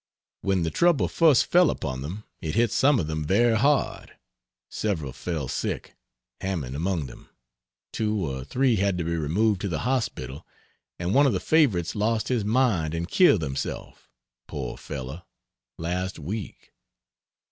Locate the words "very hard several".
3.23-5.13